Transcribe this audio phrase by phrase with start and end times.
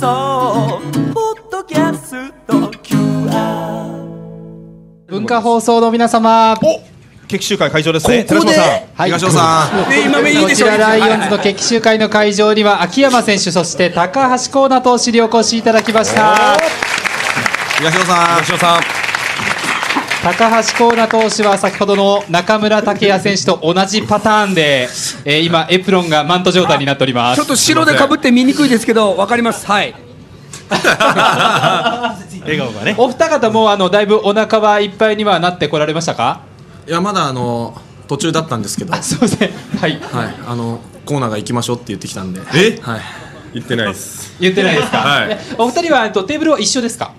[0.00, 0.80] 送
[1.14, 4.04] ポッドキャスト QR
[5.06, 6.58] 文化放送の皆様
[7.28, 8.24] 決起集会会場ですね。
[8.24, 8.72] ここで寺島さん。
[8.94, 9.90] はい東尾さん。
[9.90, 16.58] ね今目いいこちでしょらライオンズの決起集会の会場には秋山選手そして高橋光成投手にお越しいただきました
[17.78, 18.42] 東尾さん。
[18.42, 19.03] 東尾さん。
[20.24, 24.88] 高橋光成投手は先ほどの中村剛也選手と同じパターンで、
[25.26, 27.36] えー今エプロンがマント状態になっております。
[27.38, 29.66] ちょっと白でかぶって見にくいですけどわかります。
[29.66, 29.94] はい。
[32.40, 32.94] 笑顔がね。
[32.96, 36.40] お二方もあのだいぶお腹はいっぱいにはなってこられましたか？
[36.88, 40.00] いやまだあの途中だったんですけど、はい、すいませんはい。
[40.46, 42.78] あのコーナーが行きましょうって言ってきたんで、え？
[42.80, 43.00] はい、
[43.52, 44.34] 言ってないです。
[44.40, 45.30] 言ってないですか、はい。
[45.32, 47.12] えお二人はえっとテーブルは一緒ですか？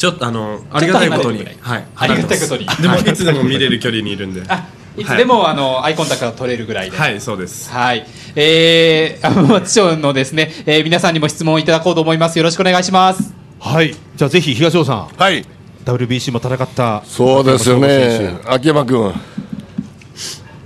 [0.00, 1.44] ちょっとあのありがたいことに。
[1.60, 2.66] はい、ありがたいことに。
[2.80, 4.42] でもいつでも見れる距離にいるんで。
[4.48, 5.04] あい。
[5.04, 6.96] つでも、あのアイコンタクトが取れるぐらいで。
[6.96, 7.70] はいそうです。
[7.70, 8.06] はい。
[8.34, 12.38] えー、アマチュアのですね、えー皆さんにも質問をいただこうと思います。
[12.38, 13.34] よろしくお願いします。
[13.58, 13.94] はい。
[14.16, 15.08] じゃあぜひ東尾さん。
[15.08, 15.44] はい、
[15.84, 17.02] WBC も戦った。
[17.04, 18.16] そうですよね。
[18.16, 19.12] 選、秋山君、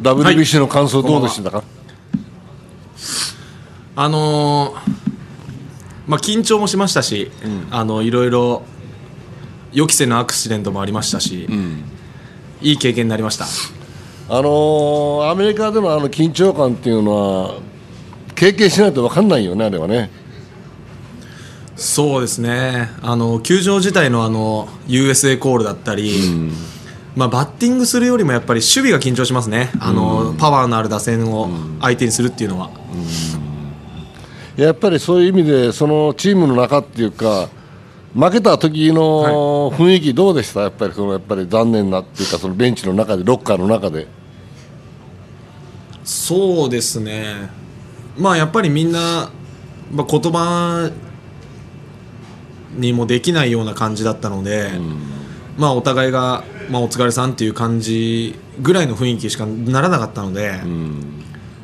[0.01, 1.65] WBC の感想、どうでしたか、
[3.97, 5.05] あのー
[6.07, 7.31] まあ緊張もしましたし、
[7.71, 8.63] あのいろいろ
[9.75, 11.49] 予期せぬアクシデントもありましたし、
[12.63, 13.45] いい経験になりました。
[14.27, 17.55] あのーアメリカでのあの緊張感っていうのは、
[18.35, 20.11] 経験しないと分かんないよね、あれはね。
[21.77, 22.89] そうですね。
[23.03, 26.13] あの球場自体のあの USA コールだったり、
[27.17, 31.49] まあ、バッティングするよりもやっぱり守備が緊張しますね、あのパワーのある打線を
[31.81, 32.71] 相手にするっていうのは。
[34.57, 37.49] やっぱりそういう意味で、そのチームの中っていうか、
[38.15, 44.07] 負けた時の雰囲気、どうでした、やっぱりそのやっぱり残念なっていうか、そのベンチの中で、ロッカーの中で。
[46.05, 47.51] そうですね、
[48.17, 49.31] まあやっぱりみんな、
[49.91, 50.91] まあ、言葉
[52.77, 54.71] にもできないような感じだったので、
[55.57, 60.61] まあお互いが、まあ、お疲れさんっていう感じぐらいの雰囲気しかならなかったので、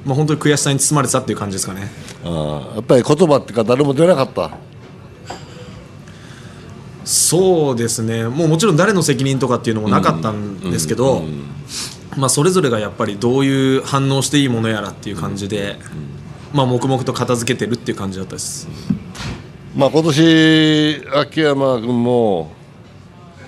[0.05, 1.89] まあ本当に悔しさに包まれてたっていう感じですかね。
[2.25, 4.51] あーやっぱり言葉っていうか、誰も出なかった。
[7.11, 8.29] そうですね。
[8.29, 11.25] もうもちろん誰の責任とかっていうのもなかったんですけど、
[12.17, 15.77] まあ、それぞれがやっぱりどういう反応していいものやらっていう感じで、
[16.53, 18.69] まあ、黙々と片付けてるっていう感じだったです。
[19.75, 22.53] まあ今年秋山君も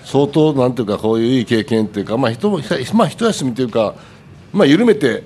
[0.04, 2.50] 相当なんていうかこういういい経験っていうかまあ一
[2.94, 3.94] まあ一休みというか
[4.52, 5.22] まあ緩めて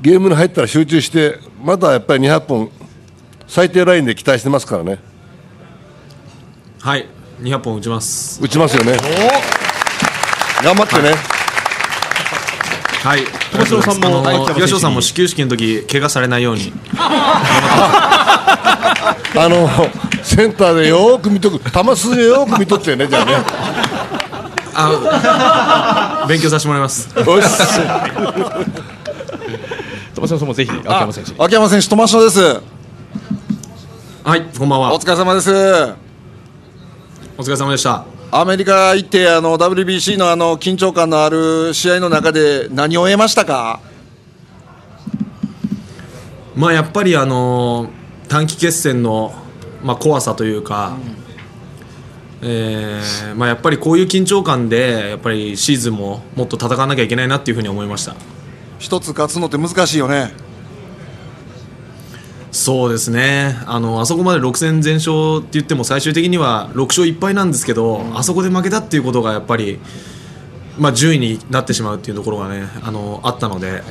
[0.00, 2.70] ゲームに入ったら集中してまだやっぱり200本
[3.48, 5.00] 最低ラインで期待してますからね。
[6.80, 8.42] はい200本打ちます。
[8.42, 8.96] 打ちますよね。
[10.62, 11.14] 頑張ってね、
[13.04, 13.20] はい。
[13.52, 14.22] 東尾さんも
[14.54, 16.72] 東尾さんも始球式の時怪我されないように。
[19.36, 19.68] あの
[20.22, 23.36] センターでよーく見とく球筋でよーく見とってねじゃあね。
[24.74, 27.08] あ勉強させてもらいます。
[27.16, 27.48] よし。
[30.14, 31.30] 東尾さんもぜひ秋山選手。
[31.30, 31.36] に。
[31.38, 32.60] 秋山選手、トマシノです。
[34.24, 34.92] はいこんばんは。
[34.92, 36.07] お疲れ様です。
[37.40, 38.04] お疲れ様でした。
[38.32, 43.80] アメリカ行ってあの WBC のあの緊張感のある試合の中で何を得ましたか？
[46.56, 47.90] まあやっぱりあの
[48.26, 49.32] 短期決戦の、
[49.84, 50.98] まあ、怖さというか、
[52.42, 58.16] えーまあ、やっぱりこういう緊張感でやっぱりシーズンももっと戦わなきゃいけないなっていうふうに思いました。
[58.80, 60.32] 一つ勝つのって難しいよね
[62.58, 63.56] そうですね。
[63.66, 69.78] あのあそこまで6戦全勝って言っても最終的には6勝1敗なんですけど、あそこで負けたっていうことがやっぱり、
[70.76, 73.82] まあ、順位になってしまうっていうところがねあのあったので、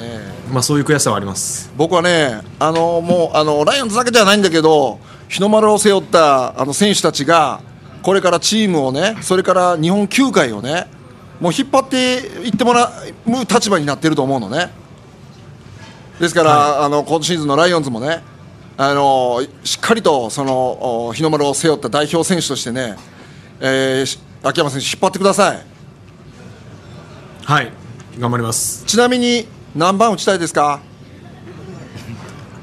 [0.51, 1.71] まあ、そういう悔しさはあります。
[1.77, 4.99] 僕はねあのもうあのライオンズだけじゃないんだけど
[5.29, 7.61] 日の丸を背負ったあの選手たちが
[8.03, 10.87] これからチームをねそれから日本球界をね
[11.39, 12.91] もう引っ張っていってもら
[13.25, 14.71] う立場になってると思うのね。
[16.19, 18.23] ですから、あの今シーズンのライオンズもね
[18.79, 22.95] あのしっかりとそのお日の丸を背負った代表選手としてね、
[23.59, 25.65] えーし秋山選手引っ張ってください。
[27.45, 27.71] はい。
[28.19, 28.85] 頑張ります。
[28.85, 30.79] ちなみに何番打ちたいですか？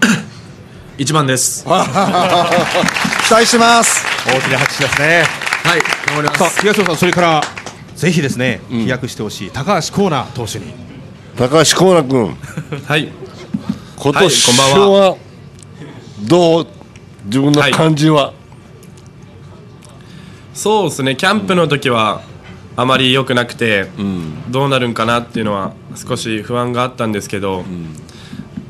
[0.99, 1.65] 1番です。
[1.67, 4.05] 期待してます。
[4.27, 5.25] 大きな拍手ですね。
[5.65, 5.81] はい。
[6.07, 6.39] 頑張ります。
[6.39, 7.43] さあ東尾さんそれから
[7.97, 10.73] ぜひですね飛躍してほしい高橋光成投手に。
[11.37, 12.37] 高橋光成君。
[12.87, 13.09] はい。
[13.97, 15.17] 今はい年こんばんは
[16.21, 16.67] どう
[17.25, 18.33] 自分の感じは、
[20.55, 21.17] そうですね。
[21.17, 22.23] キャンプの時は
[22.77, 23.89] あまり良くなくて、
[24.51, 27.65] どうなるんかなっていうのは少し不安があったんですけど、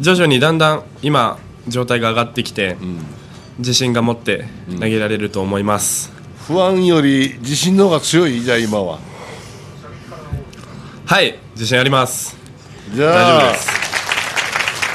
[0.00, 1.38] 徐々にだんだん今
[1.68, 2.76] 状態が上がってきて、
[3.58, 4.46] 自信が持って
[4.80, 6.12] 投げられると思います、
[6.48, 8.40] 不安より自信の方が強い？
[8.40, 8.98] じゃあ今は。
[11.06, 11.38] はい。
[11.54, 12.36] 自信あります。
[12.94, 13.70] じゃあ大丈夫です。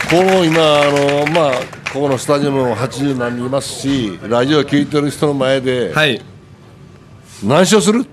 [0.09, 6.21] この今あのまあここのスタジアムも80何人いますしラジオ聞いてる人の前ではい。
[7.43, 8.05] 何勝する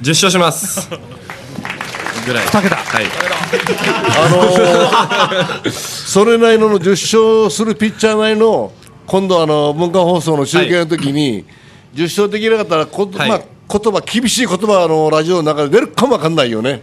[0.00, 0.88] ？10勝します。
[2.26, 2.46] ぐらい。
[2.46, 2.76] 2桁。
[2.76, 3.04] はい。
[4.16, 5.70] あのー
[6.10, 6.90] それなりの10
[7.42, 8.72] 勝するピッチャーなりの
[9.06, 11.44] 今度あの文化放送の集計の時に、
[11.94, 13.28] 10勝できなかったらこ、はい。
[13.28, 13.40] まあ、
[13.78, 16.82] 言葉厳しい言葉あのラジオの中で出るかもわかんないよね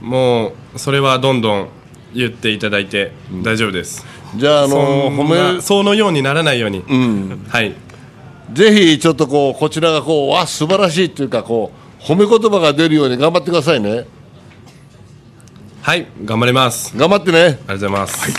[0.00, 1.68] もうそれはどんどん
[2.14, 3.12] 言っていただいて
[3.42, 4.06] 大丈夫です、
[4.36, 6.84] じゃああそのん褒めなそのようにならないように、
[7.48, 7.74] はい。
[8.52, 14.06] ぜひちょっとこうこちらがこうわ素晴らしいっていうかこう褒め言葉が出るように頑張ってくださいね。
[15.82, 16.96] はい頑張ります。
[16.96, 17.38] 頑張ってね。
[17.38, 18.20] ありがとうございます。
[18.20, 18.32] はい、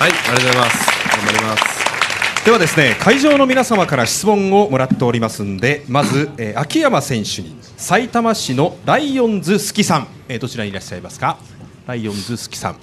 [0.00, 0.90] ありがとうございます。
[1.16, 2.44] 頑張ります。
[2.44, 11.38] ではですね会場の皆様から質問をもらっておりますんでまず、えー秋山選手に埼玉市のライオンズ好きさん、えーどちらにいらっしゃいますか？
[11.86, 12.76] ライオンズ好きさん。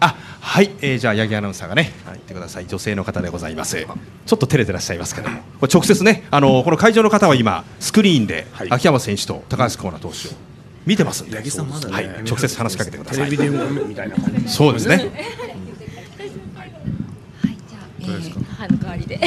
[0.00, 2.66] あはい、えーじゃあ八木アナウンサーがね言ってください。
[2.66, 3.76] 女性の方でございます。
[3.76, 10.30] ちょっと照れてらっしゃいますけどもこれ直接ねあのこの会場の方は今スクリーンで秋山選手と高橋光成投手を
[10.86, 11.46] 見てますんで、はい、
[12.24, 13.30] 直接話しかけてください。
[14.48, 15.12] そうですね。
[15.14, 15.60] えー
[18.58, 19.20] 母の代わりで。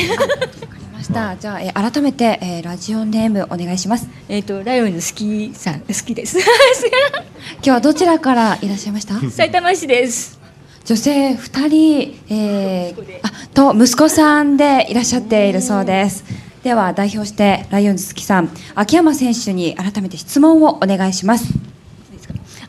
[0.94, 1.36] ました。
[1.38, 4.08] じゃあ、えー改めて、えーラジオネームお願いします。
[4.30, 6.38] えっ、とライオンズ好きさん 好きです。
[7.58, 9.20] 今日はどちらからいらっしゃいました？
[9.32, 10.40] 埼玉市です。
[10.86, 16.24] 女性2人、えーあと息子さんでいらっしゃっているそうです。
[16.64, 21.46] では代表してライオンズ好きさん秋山選手に改めて質問をお願いします。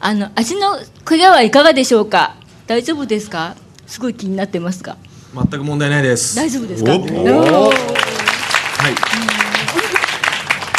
[0.01, 2.37] あの味のクリアはいかがでしょうか？
[2.67, 3.55] 大丈夫ですか？
[3.87, 4.97] すごい気になってますが。
[5.35, 6.93] 全く問題ないです大丈夫ですか？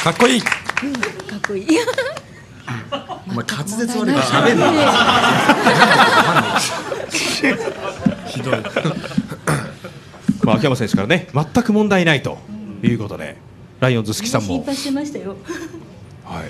[0.05, 0.41] かっこいい。
[0.41, 1.65] かっこいい。
[3.27, 4.71] お前滑舌悪いから喋んな。
[10.43, 12.37] まあ秋山選手からね全く問題ないと
[12.83, 13.35] いうことで
[13.79, 14.47] ライオンズ好きさんも。
[14.57, 15.35] 心配してましたよ。
[16.23, 16.43] はい。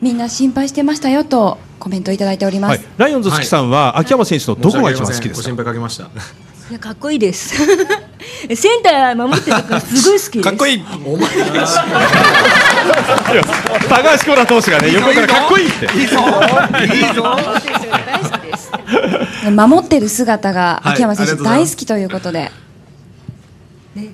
[0.00, 2.70] みんな心配してましたよとコメントいただいております。
[2.70, 5.48] はい、ライオンズ好きさんは秋山選手のどこが一番好きですか？
[5.50, 6.08] ご心配かけました
[6.70, 7.56] いやかっこいいです。
[8.54, 10.48] センター守ってるからすごい好きです。
[10.48, 10.84] かっこいい。
[11.04, 11.28] お前。
[13.88, 15.88] 高橋光成投手がね横からかっこいいって。
[15.88, 16.22] 大好
[18.38, 18.70] きです。
[19.50, 22.52] 守ってる姿が秋山選手はい大好きということで、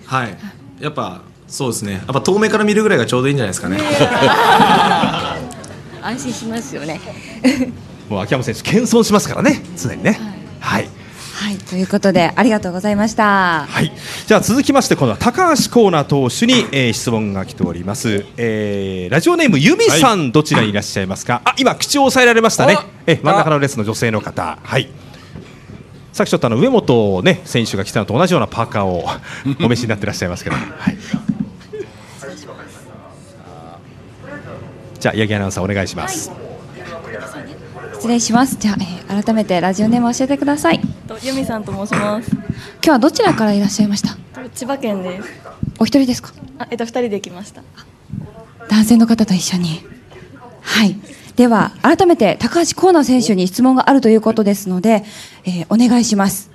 [0.06, 0.34] はい。
[0.80, 1.92] やっぱそうですね。
[1.92, 3.78] やっぱ遠目から見るぐらいがちょうどいいんじゃないですかね。
[6.00, 7.02] 安心しますよね。
[8.08, 9.62] もう秋山選手謙遜しますからね。
[9.76, 10.18] 常にね。
[10.58, 10.95] はい、はい
[11.68, 13.66] ということでありがとうございました。
[13.66, 13.92] はい、
[14.26, 21.42] じゃあ続きまして今度は高橋光成投手に、えー質問が来ております、えーラジオネーム由美さん、どちらにいらっしゃいますか？
[21.44, 22.78] あ今口を押さえられましたね。
[23.06, 24.58] え真ん中の列の女性の方。
[24.62, 24.88] はい。
[26.12, 29.04] さっきちょっとあの上本、ね、選手が来たのと同じようなパーカーを
[29.62, 30.96] お召しになってらっしゃいますけど、はい、
[34.98, 36.30] じゃあ八木アナウンサーお願いします、
[37.94, 38.56] 失礼します。
[38.56, 40.80] じゃあ、えー改めてラジオネーム教えてください。
[41.06, 42.30] と由美さんと申します。
[42.32, 42.42] 今
[42.82, 44.16] 日はどちらからいらっしゃいました？
[44.42, 45.28] と千葉県です。
[45.78, 46.32] お一人ですか？
[46.58, 47.62] あ、えっと二人で来ました。
[48.68, 49.80] 男性の方と一緒に。
[50.60, 50.96] はい。
[51.36, 55.04] では改めて高橋光成選手に質問があるということですので、
[55.44, 56.50] えーお願いします。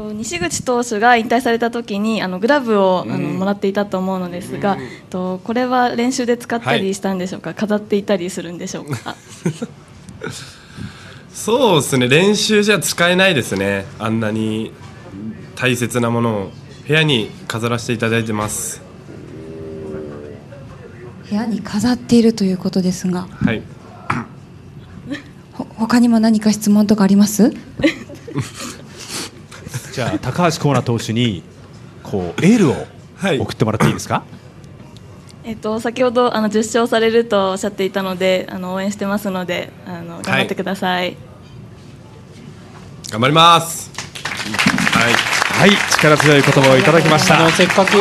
[0.00, 4.78] と西口投手が引退された時にあのグラブをあのもらっていたと思うのですが、
[5.10, 7.54] とこれは練習で使ったりしたんでしょうか？
[7.54, 9.16] 飾っていたりするんでしょうか？
[11.32, 12.08] そうですね。
[12.08, 13.84] 練習じゃ使えないですね。
[13.98, 14.72] あんなに
[15.56, 16.50] 大切なものを
[16.86, 18.80] 部屋に飾らせていただいてます。
[21.28, 23.62] 部屋に飾っているということですが、はい。
[25.52, 27.52] ほ他にも何か質問とかあります？
[29.92, 31.42] じゃあ高橋光成投手に
[32.02, 32.74] こうエールを
[33.42, 34.22] 送ってもらっていいですか、
[35.44, 41.16] えっと先ほどあの10勝されるとおっしゃっていたので、あの応援してますので、あの頑張ってください。
[43.10, 43.90] 頑張ります。
[44.92, 47.40] はい、はい、力強い言葉をいただきました。
[47.40, 47.96] あのせっかく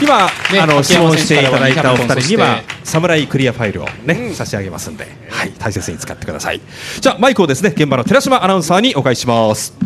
[0.00, 6.60] 今、ねあの質問していただいたお二選手からは200人には本サムライクリアファイルをね、差し上げますんで、はい、大切に使ってください。
[7.00, 9.76] じゃあマイクをですね現場の寺島アナウンサーにお返しします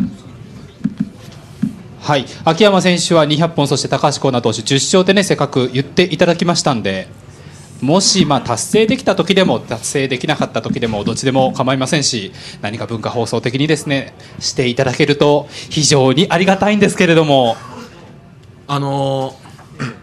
[2.03, 7.07] はい、秋山選手は200本、そして高橋光成投手10勝ってね、せっかく言っていただきましたんで、
[7.79, 12.31] もしまあ達成できた時でも達成できなかった時でもどっちでも構いませんし
[12.61, 17.55] 何か文化放送的にですねしていただけると非常にありがたいんですけれども。
[18.67, 19.43] あのー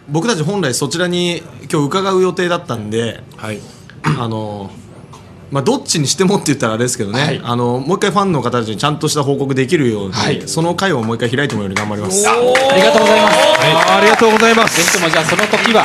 [0.09, 1.42] 僕たち本来そちらに
[1.73, 3.23] 今日伺う予定だったんで、
[4.02, 4.89] あのー
[5.50, 10.14] まあ、どっちにしてもって言ったらあれですけどね、あのもう一回ファンの方たちにちゃんとした報告できるように、
[10.47, 12.28] その回をもう一回開いてもらうように頑張ります。
[12.28, 12.35] あ
[12.76, 13.37] りがとうございます、
[13.90, 14.76] ありがとうございます。
[14.76, 15.85] ぜひともじゃあその時は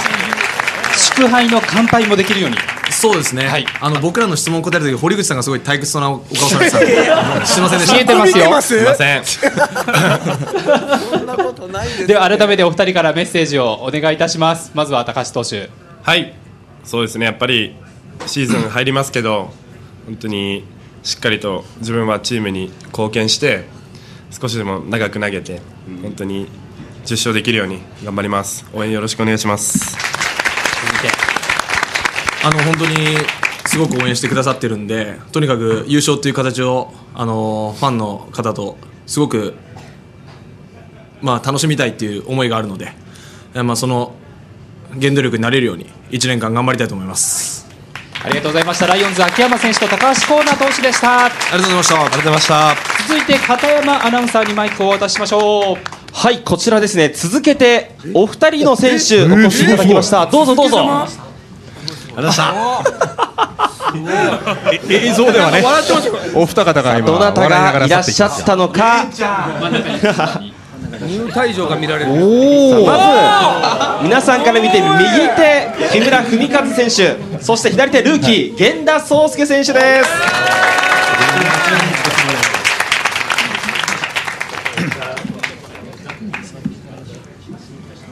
[0.95, 2.57] 祝杯の乾杯もできるように。
[2.91, 7.95] そうですね、あの僕らの質問答える時堀口さんがすごい退屈そうなお顔されてたんですいませんでした。
[7.95, 8.61] 見えてますよ。
[8.61, 9.23] すいません。
[12.07, 14.71] では改めてお二人からメッセージをお願いいたします。
[14.73, 15.69] まずは高橋投手。
[16.03, 16.35] はい。
[16.85, 17.25] そうですね。
[17.25, 17.75] やっぱり
[18.25, 19.51] シーズン入りますけど
[20.05, 20.63] 本当に
[21.03, 23.65] しっかりと自分はチームに貢献して
[24.31, 25.61] 少しでも長く投げて
[26.01, 26.47] 本当に
[27.05, 28.65] 10勝できるように頑張ります。
[28.73, 29.95] 応援よろしくお願いします。
[32.43, 33.17] あの本当に
[33.65, 39.55] すごく応援してくださってるんでとにかく優勝という形をあのファンの方とすごく、
[41.21, 42.91] まあ、楽しみたいっていう思いがあるので、
[43.55, 44.13] まあ、その
[45.01, 47.54] 原動力になれるように1年間頑張りたいと思います。
[48.25, 48.87] ありがとうございました。
[48.87, 51.25] ライオンズ秋山選手と高橋光成投手でした。
[51.25, 51.95] ありがとうございました。
[51.95, 52.75] ありがとうございました。
[53.07, 55.77] 続いて片山アナウンサーにマイクをお渡ししましょう。
[56.11, 57.09] はいこちらですね。
[57.09, 60.25] 続けてお二人の選手お越しいただきました。
[60.25, 61.07] どうぞどうぞ。
[64.71, 65.63] え映像ではね
[66.33, 67.41] お二方が今どなた。
[67.41, 69.05] がらがいらっししゃったたのか
[71.07, 72.11] 入退場が見られる。
[72.11, 74.89] まず皆さんから見て右
[75.89, 80.09] 手木村文和選手そして左手ルーキー源田壮介選手です。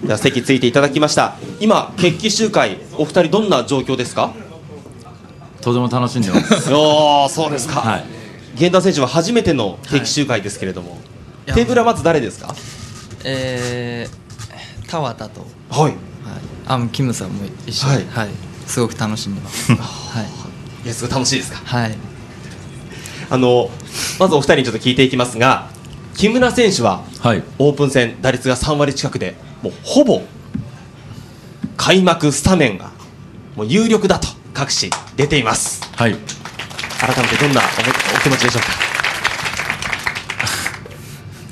[0.06, 1.36] じゃあ席ついていただきました。
[1.60, 4.34] 今決起集会お二人どんな状況ですか？
[5.62, 6.72] とても楽しんでます。
[6.76, 8.04] おーそうですか、はい。
[8.56, 10.98] 源田選手は初めての決起集会ですけれども、
[11.46, 12.54] テーブルはまず誰ですか？
[13.24, 15.94] えー、田畑と、はい。
[16.66, 17.88] あもうキムさんも一緒。
[18.00, 18.30] に、はい。
[18.66, 19.72] すごく楽しんでます。
[19.74, 20.86] はい。
[20.86, 21.58] いやすごい楽しいですか？
[21.66, 21.96] はい。
[23.30, 23.70] あの
[24.20, 25.70] まずお二人にちょっと聞いていきますが
[26.16, 27.04] 木村選手は、
[27.58, 30.22] オープン戦打率が3割近くでもうほぼ
[31.78, 32.92] 開幕スタメンが
[33.56, 35.82] もう有力だと各紙出ています。
[35.96, 36.16] はい。
[37.00, 37.64] 改めてどんなお
[38.18, 38.68] お気持ちでしょうか？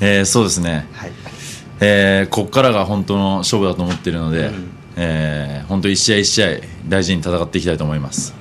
[0.00, 0.86] えーそうですね、
[1.84, 4.52] えーここからが本当の勝負だと思っているので、
[4.96, 6.48] えー本当一試合一試合
[6.88, 8.34] 大事に戦っていきたいと思います。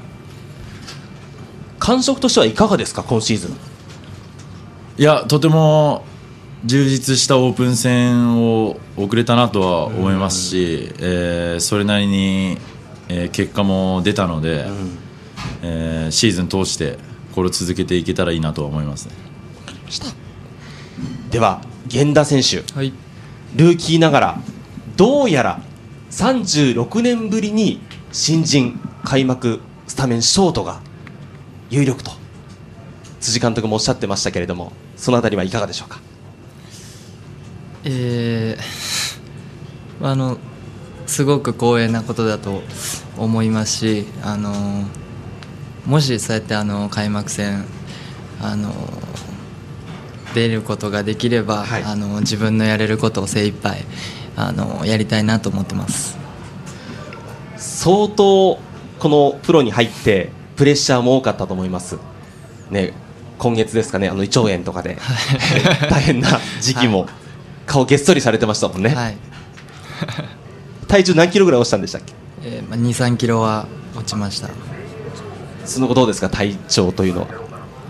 [1.79, 3.57] 感触としてはいかがですか今シーズン。
[4.97, 6.05] いやとても
[6.65, 12.59] 充実したオープン戦を送れたなとは思いますし、えーそれなりに、
[13.09, 14.67] えー結果も出たので、
[15.63, 16.99] えーシーズン通して
[17.33, 19.13] これを続けていけたらいいなとは思いますね。
[21.31, 22.63] では源田選手、
[23.55, 24.37] ルーキーながら
[24.97, 25.61] どうやら
[26.11, 27.79] 36年ぶりに
[28.11, 30.81] 新人開幕スタメンショートが
[31.69, 32.11] 有力と
[33.19, 35.99] 辻監督もおっしゃってましたけれどもそのあたりはいかがでしょうか？
[37.83, 40.37] えー、 あの
[41.07, 42.63] すごく光栄なことだと
[43.17, 44.85] 思いますし、あの
[45.85, 47.65] もしそうやってあの開幕戦
[48.41, 48.71] あの
[50.33, 53.85] 出ることができれば、あの自分のやれることを精一杯
[54.35, 56.17] あのやりたいなと思ってます。
[57.57, 58.59] 相当
[58.99, 61.97] このプロに入ってプレッシャーも多かったと思います、
[62.69, 62.93] ね、
[63.39, 64.97] 今月ですかねあの胃腸炎とかで。
[65.89, 67.07] 大変な時期も
[67.65, 68.95] 顔げっそりされてましたもんね、
[70.87, 72.13] 体重何キロぐらい落ちたんでしたっけ？
[72.43, 74.49] えーまあ、23キロは落ちました。
[75.65, 76.29] その後どうですか？
[76.29, 77.27] 体調というのは。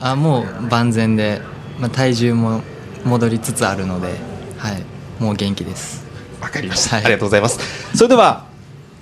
[0.02, 1.42] あもう万全で、
[1.80, 2.62] まあ、体重も
[3.04, 4.16] 戻りつつあるので、
[4.58, 4.84] はい、
[5.20, 6.06] もう元気です。
[6.40, 7.60] わかりました、ありがとうございます。
[7.96, 8.46] それでは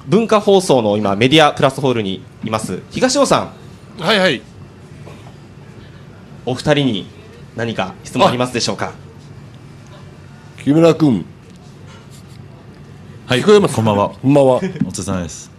[0.08, 2.82] 文化放送の今メディアプラスホールにいます。
[2.90, 3.54] 東尾さ
[4.00, 4.02] ん。
[4.02, 4.42] はいはい。
[6.46, 7.08] お二人に
[7.56, 8.94] 何か質問ありますでしょうか？
[10.64, 11.26] 木村君。
[13.28, 13.42] はい。
[13.42, 13.76] 聞こえます？
[13.76, 14.10] こんばんは。
[14.10, 14.56] こんばんは。
[14.56, 15.52] お疲れ様です。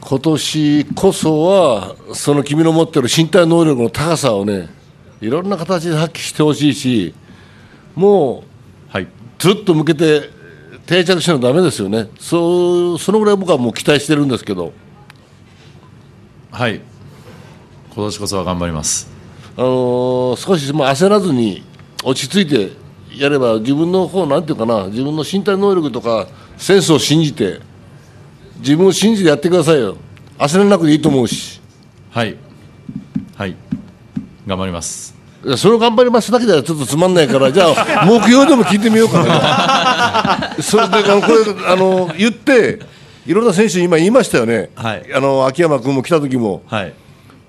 [0.00, 4.70] 今年こそはその君の持ってる身体能力の高さをね
[5.20, 7.14] いろんな形で発揮してほしいし
[7.94, 8.48] もう、
[9.38, 10.30] ずっと向けて
[10.86, 12.08] 定着しないとダメですよね。
[12.18, 14.72] そうそのぐらい僕はもう期待してるんですけど。
[16.50, 16.80] はい。
[17.94, 19.08] 今年こそは頑張ります。
[19.56, 21.62] あのー少しもう焦らずに
[22.04, 22.72] 落ち着いて
[23.16, 27.60] やれば自分の方なんていうかな自分の身体能力とかセンスを信じて
[28.58, 29.96] 自分を信じてやってくださいよ。
[30.38, 31.60] 焦らなくていいと思うし。
[32.10, 32.36] はい。
[33.36, 33.67] はい
[34.48, 35.14] 頑張ります。
[35.56, 40.56] それを頑張りますだけではちょっとつまんないからじゃあ目標でも聞いてみようかな。
[40.60, 41.34] それであのこれ
[41.66, 42.80] あの言って
[43.24, 46.62] いろんな選手に今言いましたよね、あの秋山君も来た時も、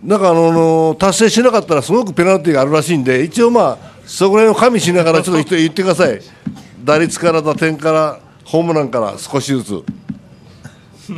[0.03, 6.21] なんかあの達成しなかったらすごくペナルティーがあるらしいんで一応まあそこら辺を加味しながらちょっと言ってください。
[6.83, 9.83] 打率から打点からホームランから少しずつ。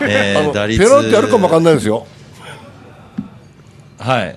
[0.00, 2.06] えーあのペナルティーあるかもわかんないですよ。
[4.04, 4.36] はい、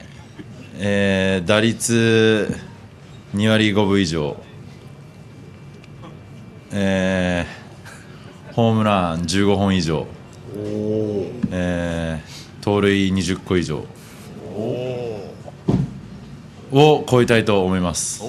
[0.79, 2.55] えー打率
[3.35, 4.37] 2割5分以上、
[6.71, 10.07] えーホームラン15本以上、
[11.51, 13.83] えー盗塁20個以上。
[16.71, 18.23] を超えたいと思います。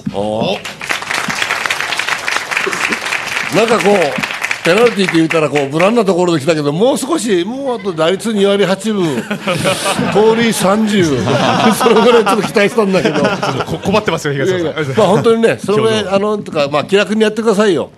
[3.55, 4.38] なんかこう、
[4.69, 9.23] ペナルティーって言ったらこう無難なところで来たけど、もう少し、もうあと打率2割8分、
[10.13, 13.23] 盗塁30、 それぐらいちょっと期待したんだけど、
[13.83, 14.61] 困ってますよ、東野さん。
[14.61, 17.89] いやいやまあ本当にね、 それぐらい、あのとか、まあ気楽にやってくださいよ。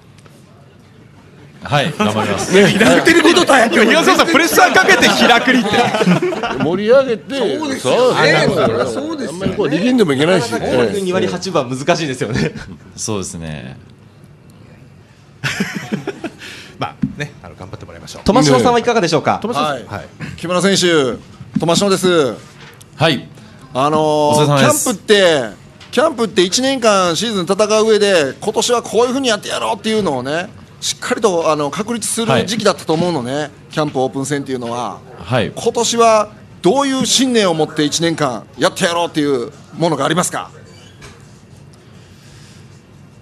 [1.62, 2.56] はい、頑張ります。
[2.56, 5.70] ね、やってることだ今東野さんプレッシャーかけて気楽にって。
[6.64, 8.48] 盛り上げて、そうですよね
[8.94, 12.54] そうですあんまりこう力んでもいけないし、2割8分は難しいですよね。
[12.96, 13.92] そうですね。
[16.82, 18.22] まあね、あの頑張ってもらいましょ
[18.58, 18.60] う。
[18.62, 19.40] さんはいかがでしょうか？
[19.44, 21.18] はい、木村選手、
[21.60, 22.36] 友篠です。
[22.96, 23.28] はい。
[23.74, 25.44] あのー、キャンプって、
[25.92, 30.50] キャンプって1年間シーズン戦う上で、今年はこういうふうにやってやろうっていうのをね、
[30.82, 35.00] しっかりとあの確立するはい時期だったと思うのね、キャンプオープン戦っていうのは。
[35.18, 35.52] はい。
[35.56, 36.32] 今年は
[36.62, 40.52] どういう信念を持って1年間やってやろうっていうものがありますか？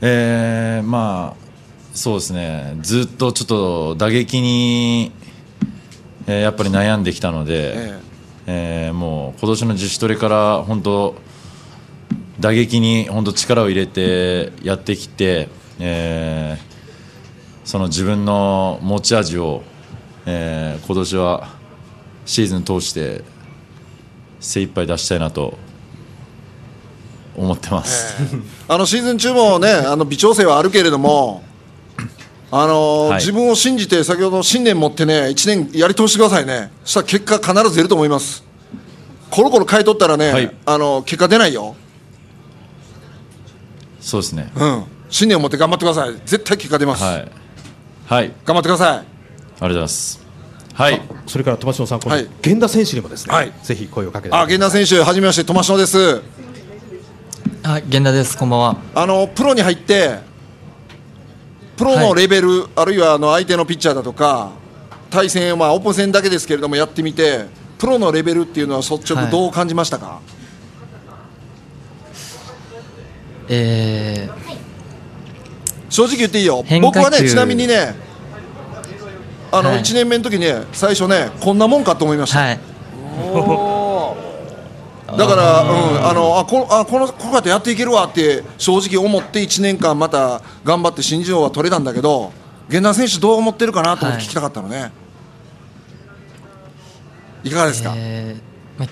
[0.01, 1.48] えー、まあ
[1.93, 2.77] そうですね。
[2.81, 5.12] ずっとちょっと打撃に、
[6.27, 8.00] えーやっぱり悩んできたので、え
[8.48, 8.89] え。
[8.91, 11.15] ーもう今年の自主トレから本当
[12.39, 15.49] 打撃に本当力を入れてやってきて、
[15.80, 16.69] えー
[17.65, 19.63] その自分の持ち味を、
[20.25, 21.49] えー今年は
[22.25, 23.23] シーズン通して
[24.39, 25.58] 精一杯出したいなと
[27.36, 28.15] 思ってます。
[28.67, 31.43] あのシーズン中もねあの微調整はあるけれども、
[32.51, 38.43] あのーはい自分を信じて先ほど信念持ってね1年やり通してくださいねそしたら結果必ず出ると思います
[39.29, 41.75] コロコロ変えとったらね、あの結果出ないよ
[43.99, 44.51] そうですね。
[44.55, 47.31] うん信念を持って頑張ってください絶対結果出ます、はい。
[48.05, 48.31] はい。
[48.45, 50.25] 頑張ってくださいありがとうございます。
[50.73, 51.01] はい。
[51.27, 54.35] それから友篠さん、このはい源田選手にもですね、はいぜひ声をかけて。
[54.35, 56.21] あ源田選手はじめまして友篠です
[57.63, 58.38] あ、源田です。
[58.38, 58.77] こんばんは。
[58.95, 60.19] あのプロに入って
[61.79, 64.51] プロのレベル、あるいはあの相手のピッチャーだとか
[65.09, 67.45] 対戦、まあ、オープン戦だけですけれどもやってみて
[67.77, 70.19] プロのレベルっていうのは率直どう感じましたか、
[73.47, 74.29] え
[75.89, 76.65] 正直言っていいよ。
[76.81, 77.95] 僕はねちなみにね
[79.49, 79.79] あの、はい。
[79.79, 82.57] 1年目の時ね最初ねこんなもんかと思いました、
[85.19, 92.32] だから、うん、あのあこあこのこうやってやっていけるわって正直思って1年間また頑張って新人王は取れたんだけど
[92.69, 94.93] 源田選手どう思ってるかなと思って聞きたかったのね、
[97.43, 98.88] い、かがですか、えーま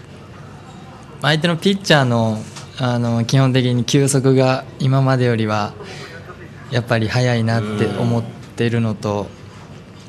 [1.21, 2.37] 相手のピッチャーの
[2.79, 5.73] あの基本的に球速が今までよりは
[6.69, 8.23] やっぱり速いなって思っ
[8.55, 9.27] てるのと、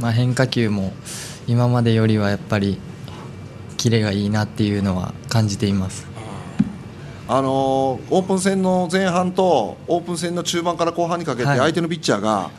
[0.00, 0.92] まあ、変化球も
[1.46, 2.78] 今までよりはやっぱり
[3.78, 6.06] キレがいいなっていうのは感じています。
[7.26, 11.58] あのーオープン戦の前半とオープン戦の中盤から後半にかけてはい。
[11.58, 12.50] 相手のピッチャーが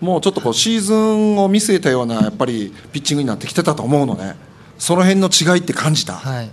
[0.00, 4.36] もうちょっとこうシーズンを見据えたようなやっぱりピッチングになってきてたと思うのね。
[4.78, 6.50] その辺の違いって感じた、はい。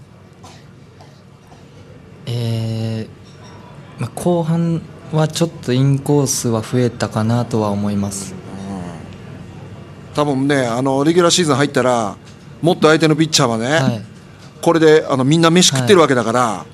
[2.26, 4.82] えーまあ、後半
[5.12, 8.34] はちょっとインコースは増えたかなとは思います。
[10.16, 12.16] 多分ねあのレギュラーシーズン入ったら
[12.62, 14.06] もっと相手のピッチャーはね、
[14.64, 16.66] これであのみんな飯食ってるわけだから、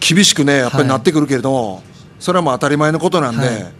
[0.00, 1.82] 厳しくねやっぱりなってくるけれども、
[2.20, 3.72] それはもう当たり前のことなんで、はい。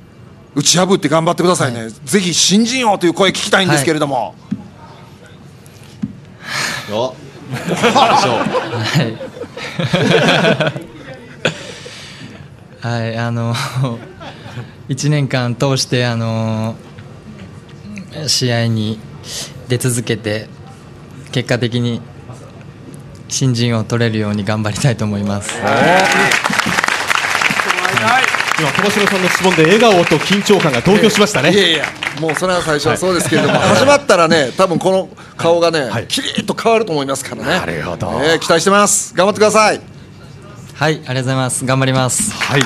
[0.54, 4.34] 打ち破って頑張ってくださいね、ぜひ新人王という声聞きたいんですけれども、
[6.90, 7.14] よ。
[7.52, 9.16] はい。
[12.80, 13.54] はい、あの
[14.88, 16.76] 1年間通してあの
[18.26, 18.98] 試合に
[19.68, 20.48] 出続けて
[21.32, 22.00] 結果的に
[23.28, 25.54] 新人を取れるように頑張りたいと思います。
[28.58, 31.52] 今、友篠さんの質問で笑顔と緊張感が同居しましたね。
[31.52, 31.84] いやいや
[32.20, 37.48] もうそれは最初はそうですけれども、始まったらね、多分この顔がね、きりっと変わると思いますからね。
[37.50, 38.10] なるほど。
[38.40, 39.14] 期待してます。
[39.14, 39.80] 頑張ってください。
[40.74, 41.64] はい、ありがとうございます。
[41.64, 42.32] 頑張ります。
[42.32, 42.62] はい。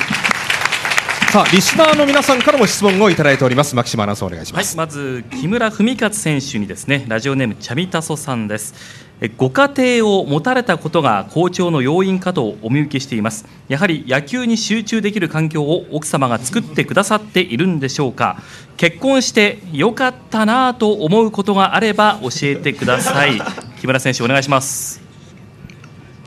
[1.33, 3.75] さあリスナーの皆さんからも質問をいただいております。
[3.75, 4.77] 牧島アナウンサーお願いします。
[4.77, 13.47] はい、まず木村文勝選手にですねラジオネームチャミタソさんですえご家庭を持たれたことが好調の要因かとお見受けしています。
[13.69, 18.43] やはり野球に集中できる環境を奥様が作ってくださっているんでしょうか。
[18.77, 23.41] 結婚してよかったなぁと思うことがあれば教えてください。
[23.81, 25.01] 木村選手お願いします。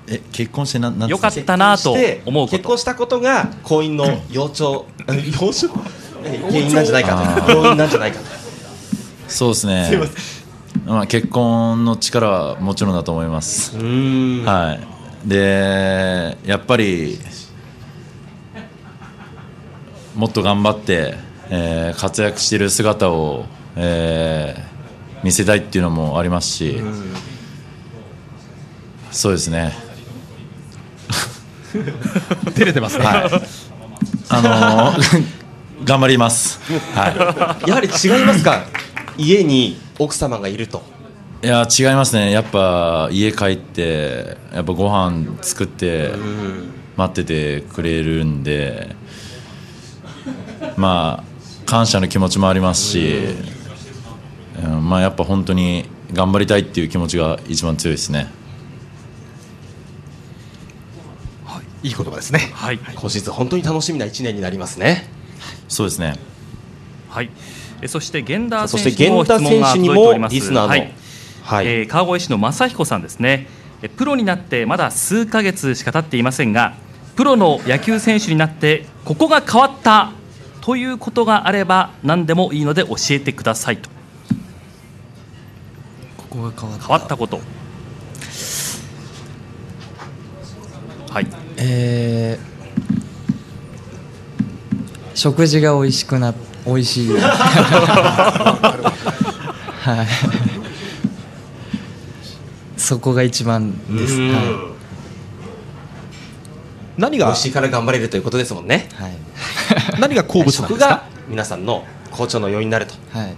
[0.08, 1.92] え結婚してななんよかったなと
[2.26, 2.58] 思うこと。
[2.58, 4.86] 結婚したことが婚姻の幼鳥
[5.32, 5.74] 幼鳥
[6.24, 7.52] 原因なんじゃないかあと。
[7.52, 8.26] 要因なんじゃないかと。
[9.28, 9.86] そうですね。
[9.90, 10.35] すいませ
[10.86, 13.76] まあ、結婚の力はもちろんだと思います。
[13.78, 14.78] は
[15.26, 15.28] い。
[15.28, 17.18] でやっぱり
[20.16, 21.16] もっと頑張って、
[21.50, 23.46] えー活躍している姿を、
[23.76, 24.76] えー
[25.24, 26.80] 見せたいっていうのもありますし、
[29.12, 29.74] そうですね。
[32.54, 33.06] 照れてますね。
[33.06, 33.32] はい、
[34.30, 35.26] あのー
[35.84, 36.60] 頑張ります、
[36.96, 38.66] はい、やはり違いますか？
[39.18, 40.84] 家に奥様がいると
[41.44, 46.12] いや違いますねやっぱ家帰ってやっぱご飯作って
[46.96, 48.96] 待っててくれるんで
[50.78, 53.16] まあ感謝の気持ちもありますし、
[54.64, 58.28] うんまあやっぱ本当に頑張りたいっていう気持ちが一番強いですね
[61.86, 62.40] いい言葉ですね。
[62.56, 62.80] はい。
[62.80, 65.08] 今シーズン本当に楽しみな一年になりますね。
[65.68, 66.16] そうですね。
[67.10, 67.30] はい。
[67.86, 70.36] えそして源田そ選手にも質問が届いております。
[70.36, 71.68] リスナーのはい。
[71.68, 73.48] えー川越市の正彦さんですね。
[73.84, 76.74] えプロになってまだ数ヶ月しか経っていませんが、
[77.16, 80.14] プロの野球選手になってここが変わった
[80.62, 83.90] ということがあれば何でもいいので教えてくださいと。
[86.18, 87.40] ここが変わった変わったこと。
[91.12, 91.28] はい。
[91.58, 92.56] えー
[95.16, 96.34] 食事が美味しくな
[96.66, 97.20] 美味しい は
[100.04, 100.08] い
[102.78, 104.76] そこが一番です、うんは
[106.98, 108.88] 何美味しいから頑張れるということですもんね。
[108.96, 109.12] はい。
[110.00, 110.88] 何が好物なん食ですか？
[110.96, 112.94] が皆さんの好調の要因になると。
[113.12, 113.36] はい。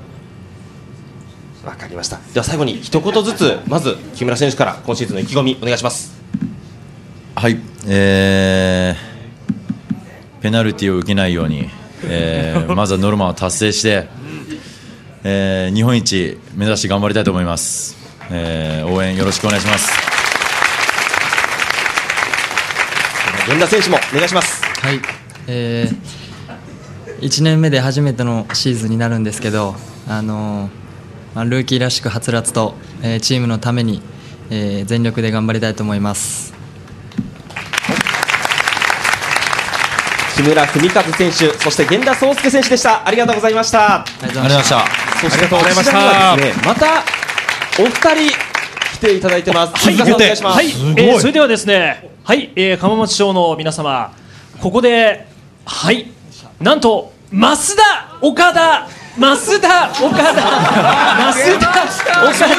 [1.65, 2.19] わかりました。
[2.35, 6.11] では最後に一言ずつまず木村選手から今シーズンの意気込みお願いします。
[7.35, 9.07] はい、えー
[10.43, 11.67] ペナルティーを受けないように、
[12.03, 14.07] えーまずはノルマを達成して、
[15.23, 17.95] えー日本一目指して頑張りたいと思います、
[18.31, 20.07] えー応援よろしくお願いします
[23.47, 24.61] 源田選手もお願いします。
[24.85, 24.99] はい、
[25.47, 29.73] えー、1年目で初めてのシーズンになるんですけど、
[30.05, 30.69] あのー
[31.33, 34.01] まあ、ルーキーらしくはつらつと、えーチームのために、
[34.49, 36.46] えー全力で頑張りたいと思います。
[40.37, 43.07] 木村文和選手、そして源田壮介選手でした。
[43.07, 44.01] ありがとうございました。
[44.01, 44.85] ありがとうございました
[45.19, 47.03] そしてありがとうございましたこちらにはですね、また
[47.81, 48.37] お二人
[48.93, 49.73] 来ていただいてます。
[49.73, 50.55] はい、鈴鹿さんお願いします。
[50.55, 54.13] はい、えーそれではですね、はい、えー、浜松町の皆様、
[54.61, 55.25] ここで、
[55.65, 56.11] はい、
[56.61, 60.33] なんと、増田岡田、増田岡田、
[61.33, 62.57] 増田岡田、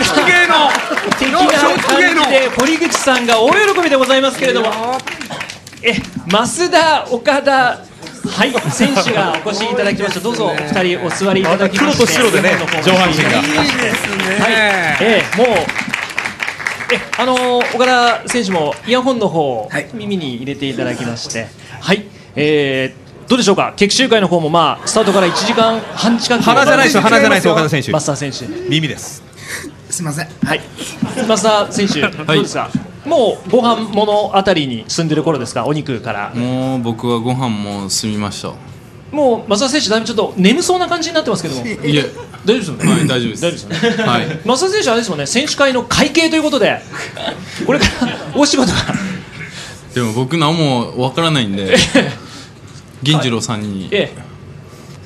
[1.16, 1.38] 的な
[1.80, 4.98] 感じで、堀口さんが大喜びでございますけれども、
[5.82, 5.94] え、
[6.28, 10.20] 増田岡田、はい、選手がお越しいただきました。
[10.20, 12.06] どうぞ、お二人お座りいただきまして。
[12.06, 12.50] 黒と白でね
[12.84, 13.30] 上半身が。
[13.30, 14.38] いいですね。
[14.40, 14.52] はい、
[15.00, 15.46] えー、もう。
[16.90, 21.46] えあのー岡田選手もイヤホンの方を耳に入れていただきまして、
[21.80, 26.42] はい、えーどうでしょうか、決起集会の方もまあスタートから1時間半近く。
[26.42, 27.92] 鼻じゃないですよ鼻じゃないですよ岡田選手。
[27.92, 29.22] マスター選手、耳です。
[29.90, 30.60] すみません、はい、
[31.28, 32.70] マスター選手、どうですか、
[33.08, 36.32] もうご飯物あたりに住んでる頃ですか、お肉から。
[36.34, 38.52] もう僕はご飯も済みました。
[39.10, 42.10] もう増田選手、だいぶちょっと眠そうな感じになってますけども、いえ、
[42.44, 43.42] 大丈夫ですよね、はい、大丈夫です。
[43.42, 44.04] 大丈夫ですよね。
[44.04, 44.26] はい。
[44.44, 46.78] 増田選手はあれですもんね、選手会の会計ということで、
[47.66, 48.78] これからお仕事が。
[49.94, 51.74] でも僕何もわからないんで、
[53.02, 54.12] 銀次郎さんにえ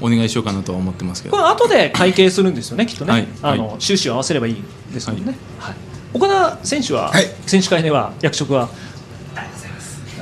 [0.01, 1.37] お願いしようかなとは思ってますけど。
[1.37, 4.57] これ後で会計するんですよね、きっとね、はいあの収支を合わせればいい
[4.93, 5.39] ですもんね。
[5.61, 5.75] はい
[6.15, 7.13] 岡田選手は、
[7.47, 8.69] 選手会では役職は？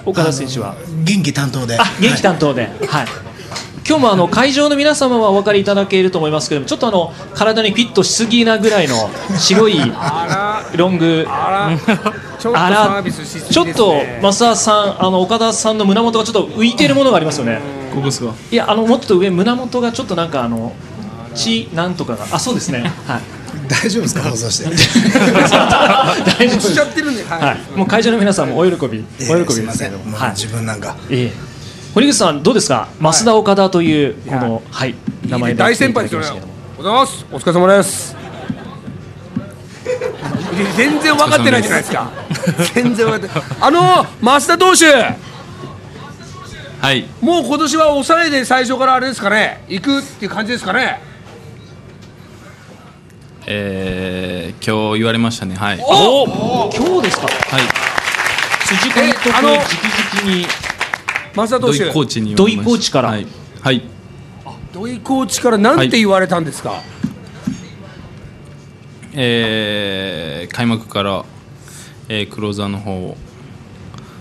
[0.06, 0.76] 岡田選手は？
[1.04, 1.78] 元気担当で。
[1.78, 3.06] あ元気担当で、はい。
[3.88, 8.94] 今日もあの会場の皆様はお分かりいただけると思いますけれども、ちょっとあの体にフィットしすぎなぐらいの
[9.36, 9.78] 白い
[10.76, 11.82] ロング、あら。
[12.38, 17.60] ちょっと増田さん、あの岡田さんの胸元がちょっと浮いているものがありますよね。
[17.92, 18.32] ここですか？
[18.52, 20.72] いやあのもっと上胸元がちょっとなんかあの
[21.34, 22.26] ちなんとかが。
[22.32, 22.84] あそうですね。
[23.06, 23.39] はい
[23.70, 24.22] 大丈夫ですか？
[24.22, 24.64] 放送して。
[24.64, 27.40] 大丈夫しちゃってるんではい。
[27.40, 29.92] はい、もう会場の皆さんもお喜び、ええお喜びすいますせん。
[29.92, 30.96] でけどはい、自分なんか。
[31.10, 31.32] ええ。
[31.94, 32.88] 堀口さんどうですか？
[33.00, 34.94] 増田岡田というこのはい
[35.28, 36.38] 名前で大先輩ですよ
[36.76, 38.16] ございますお疲れ様です。
[40.76, 42.10] 全然分かってないじゃないですか。
[42.74, 44.86] 全然分かってあの増田投手。
[46.80, 47.06] はい。
[47.20, 49.62] もう今年は抑えで最初からあれですかね。
[49.68, 51.00] 行くっていう感じですかね
[53.46, 55.54] えー、今日言われましたね。
[55.56, 55.80] はい。
[55.82, 57.26] お今日ですか？
[57.26, 57.62] はい。
[58.66, 59.58] 辻監督直々
[60.36, 60.46] に
[61.34, 63.08] 増田投手土井コーチに土井コーチから？
[63.10, 63.26] はい、
[63.62, 63.82] はい、
[64.72, 66.82] 土井コーチから何て言われたんですか、
[69.14, 71.24] えー、開幕から、
[72.08, 73.16] えー、クローザーの方を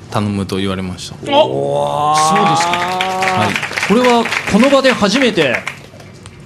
[0.10, 1.16] 頼むと言われました。
[1.16, 2.72] おそうですか。
[2.72, 3.54] はい。
[3.88, 5.58] これはこの場で初めて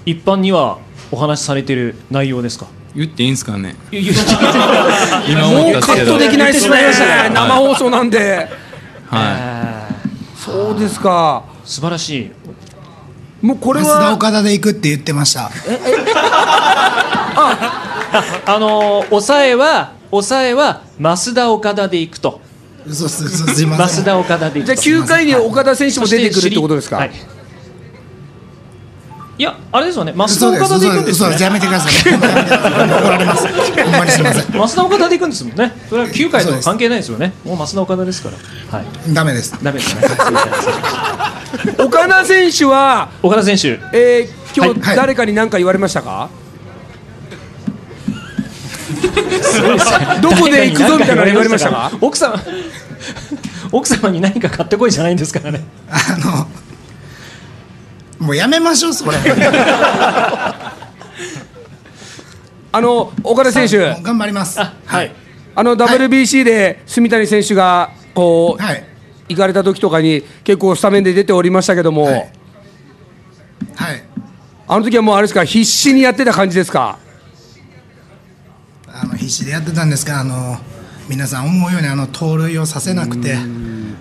[0.05, 0.79] 一般には
[1.13, 2.65] お話しされている内容ですか？
[2.95, 3.75] 言っていいんですかね？
[3.91, 4.01] 今
[5.47, 6.75] もうカットできないですね。
[7.31, 8.49] 生放送なんで。
[9.05, 9.89] は
[10.35, 11.43] そうですか。
[11.63, 12.31] 素晴らしい。
[13.45, 15.51] もうこれ増田は岡田で行くって言ってました。
[17.35, 18.59] あ。
[18.59, 22.41] のー抑えは抑えは増田岡田で行くと。
[22.87, 24.03] 嘘す嘘すいません。
[24.03, 24.81] 増田岡田で行くと。
[24.81, 27.11] じゃあ9回に岡田選手も出てくるってことですか、はい
[29.35, 30.13] いやあれですよね。
[30.13, 31.37] 増田岡田で行くんですよね。
[31.39, 33.47] やめてくださいほんまやめてください怒られます。
[33.47, 34.51] ほんまにすいません。
[34.51, 35.71] 増田岡田で行くんですもんね。
[35.89, 37.33] それは9回とは関係ないですよね。
[37.43, 38.77] もう増田岡田ですから。
[38.77, 39.13] はい。
[39.13, 39.57] ダメです。
[39.63, 40.01] ダメですね。
[41.83, 43.79] 岡田選手は、岡田選手。
[43.91, 44.95] えー、今日はい。
[44.95, 46.29] 誰かに何か言われましたか、
[50.21, 51.91] どこで行くぞみたいなの言われましたか？
[52.01, 52.39] 奥様
[53.71, 55.63] 奥様に何か買ってこいじゃないんですからね。
[55.89, 56.47] あの
[58.23, 59.17] もうやめましょうそれ。
[62.75, 64.59] あの岡田選手、頑張ります。
[64.59, 65.11] はい。
[65.55, 68.83] あの WBC で住谷選手がこう、はい。
[69.29, 72.31] 行かれた時とかに結構スタメンで出ておりましたけども、はい。
[74.67, 76.97] あの時はもうあれですか必死にやってた感じですか？
[78.87, 80.57] あの必死でやってたんですがあの
[81.09, 83.35] 皆さん思うようにあの盗塁をさせなくて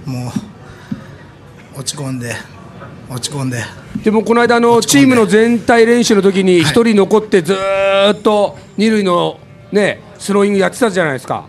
[0.07, 0.33] も
[1.77, 2.35] う落ち込んで
[3.13, 3.63] 落ち込んで。
[4.03, 9.39] でもこの間あのチームの全体練習の時に一人残ってずーっと二塁の
[9.71, 11.47] ねスローイングやってたじゃないですか。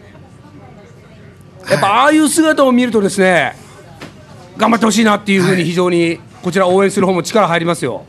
[1.70, 3.56] やっぱああいう姿を見るとですね
[4.58, 8.06] 頑張ってほしいなっていうふうに非常にこちら応援する方も力入りますよ。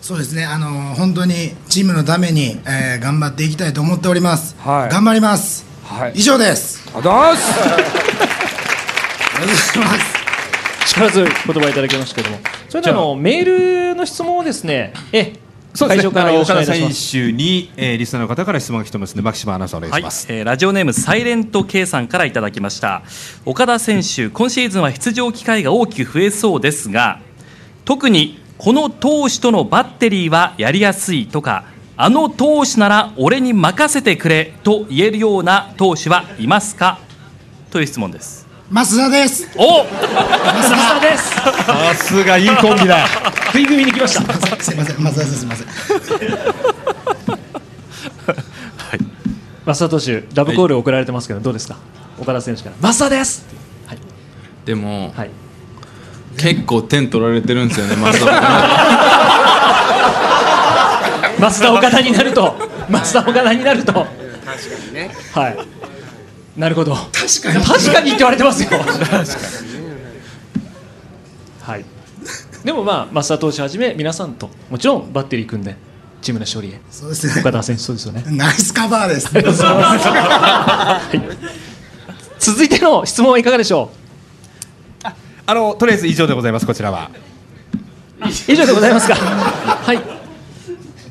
[0.00, 0.44] そうですね。
[0.44, 4.92] あの本当にチームのために、えー頑張っていきたいと思っております、はい。
[4.92, 6.12] 頑張ります、はい。
[6.14, 6.88] 以上です。
[6.94, 7.46] あざーす
[10.86, 12.38] 力強い言葉いただきましたけども。
[12.68, 15.34] それではあのメールの質問をですねえ
[15.78, 20.26] 会場からよろしくお願いいたし選手に、えーリスナーの方から質問が来てますので、牧島アナウンサーお願いはいします。
[20.30, 23.02] えーラジオネームサイレント K さんからいただきました。
[23.44, 27.20] 岡田選手今シーズンは出場機会が大きく増えそうですが
[27.84, 31.64] 特にこの投手とのバッテリーはやりやすいとか
[31.98, 37.00] あの投手なら俺に任せてくれと言えるような投手はいますか？
[37.70, 39.48] という質問です増田です。
[39.56, 41.30] お増田です。
[41.34, 43.06] さすがいいコンビだ。
[43.46, 44.32] 食い組みに来ました。
[44.62, 45.66] すいません増田ですすいません。
[49.64, 51.76] 増田投手ラブコール送られてますけどどうですか？
[52.18, 52.92] 岡田選手から。
[52.92, 53.46] 増田です。
[54.64, 55.30] でも、はい。
[56.36, 58.32] 結構点取られてるんですよね増田。
[61.50, 62.56] 増田岡田になると
[62.90, 63.92] 増田岡田になると。
[63.92, 64.08] 確か
[64.88, 65.10] にね。
[65.32, 65.56] はい
[66.56, 66.94] なるほど。
[66.94, 67.64] 確かに。
[67.64, 68.70] 確かにって言われてますよ。
[71.62, 71.84] はい。
[72.64, 75.76] でもまあ増田投手はじめ皆さんともちろんバッテリー組んで
[76.22, 76.80] チームの勝利へ。
[76.90, 77.34] そうですね。
[77.40, 78.24] 岡田選手そうですよね。
[78.26, 79.28] ナイスカバーです。
[79.32, 81.20] は い
[82.38, 83.90] 続いての質問はいかがでしょ
[85.48, 86.66] あのとりあえず以上でございます。
[86.66, 87.10] こちらは。
[88.20, 89.14] う以上でございますか。
[89.14, 90.15] はい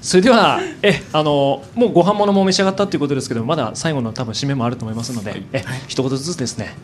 [0.06, 6.76] それではえあのもうご飯物も召し上がったということですけどまだ最後の多分締めもあると思いますので、え一言ずつですね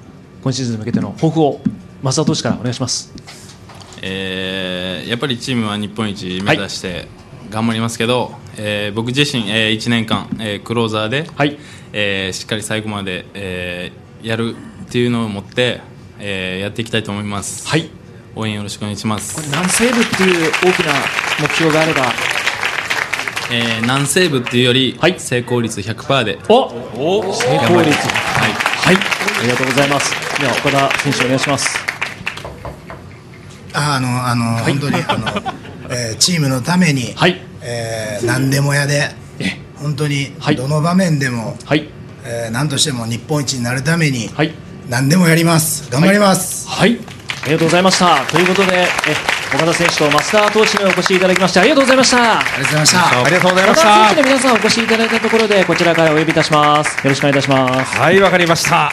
[0.41, 1.61] 今シーズンに向けての抱負を
[2.01, 3.13] 増田投手からお願いします。
[4.01, 7.07] えーやっぱりチームは日本一目指して
[7.51, 11.27] 頑張りますけど、えー僕自身、え1年間、えークローザーで、
[11.93, 15.81] えーしっかり最後まで、えーやるっていうのを持って、
[16.17, 17.67] えーやっていきたいと思います、
[18.35, 19.47] 応援よろしくお願いします。
[19.51, 20.93] 何セーブっていう大きな
[21.39, 22.40] 目標があれば
[23.53, 26.39] えー何セーブっていうより、成功率100%で。
[26.47, 26.69] お
[27.33, 27.91] 成功率。
[28.07, 30.13] はい、はい、ありがとうございます。
[30.39, 31.77] では岡田選手お願いします。
[33.73, 35.27] ああのあの、本当にあの
[35.89, 37.13] えーチームのために、
[37.61, 39.09] えー何でもやで
[39.75, 41.57] 本当にどの場面でも、
[42.23, 44.29] えー何としても日本一になるために、
[44.87, 45.89] 何でもやります。
[45.91, 46.97] 頑張ります、はい、
[47.43, 48.25] ありがとうございました。
[48.31, 48.85] ということで、え
[49.55, 52.39] 岡田選手と増田投手にお越しいただきましてありがとうございました。
[52.39, 56.95] ありがとうございましたありがとうございました岡田選手の皆さんお越しいただいたところでこちらからお呼びいたします。
[57.03, 57.97] よろしくお願いいたします。
[57.97, 58.91] はいわかりました